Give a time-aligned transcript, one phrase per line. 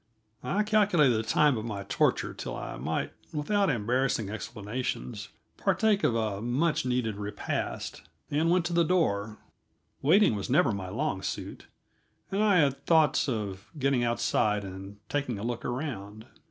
[0.43, 6.15] I calculated the time of my torture till I might, without embarrassing explanations, partake of
[6.15, 8.01] a much needed repast,
[8.31, 9.37] and went to the door;
[10.01, 11.67] waiting was never my long suit,
[12.31, 16.25] and I had thoughts of getting outside and taking a look around.